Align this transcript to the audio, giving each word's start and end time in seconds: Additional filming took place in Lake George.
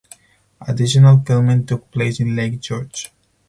Additional 0.67 1.19
filming 1.19 1.63
took 1.63 1.91
place 1.91 2.19
in 2.19 2.35
Lake 2.35 2.59
George. 2.59 3.13